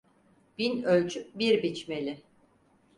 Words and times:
Bin 0.57 0.83
ölçüp 0.83 1.39
bir 1.39 1.63
biçmeli. 1.63 2.21